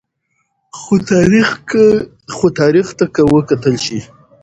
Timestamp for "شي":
3.85-3.99